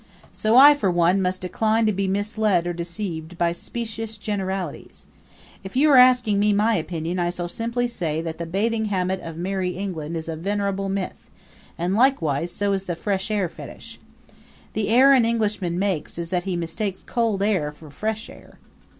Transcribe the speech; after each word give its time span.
So 0.33 0.57
I, 0.57 0.73
for 0.73 0.89
one, 0.89 1.21
must 1.21 1.43
decline 1.43 1.85
to 1.85 1.91
be 1.91 2.07
misled 2.07 2.65
or 2.65 2.73
deceived 2.73 3.37
by 3.37 3.51
specious 3.51 4.17
generalities. 4.17 5.05
If 5.63 5.75
you 5.75 5.91
are 5.91 5.97
asking 5.97 6.39
me 6.39 6.53
my 6.53 6.73
opinion 6.73 7.19
I 7.19 7.29
shall 7.29 7.47
simply 7.47 7.87
say 7.87 8.19
that 8.19 8.39
the 8.39 8.47
bathing 8.47 8.85
habit 8.85 9.19
of 9.21 9.37
Merrie 9.37 9.77
England 9.77 10.17
is 10.17 10.27
a 10.27 10.35
venerable 10.35 10.89
myth, 10.89 11.29
and 11.77 11.93
likewise 11.93 12.51
so 12.51 12.73
is 12.73 12.85
the 12.85 12.95
fresh 12.95 13.29
air 13.29 13.47
fetish. 13.47 13.99
The 14.73 14.89
error 14.89 15.13
an 15.13 15.23
Englishman 15.23 15.77
makes 15.77 16.17
is 16.17 16.29
that 16.31 16.45
he 16.45 16.55
mistakes 16.55 17.03
cold 17.05 17.43
air 17.43 17.71
for 17.71 17.91
fresh 17.91 18.27
air. 18.27 18.57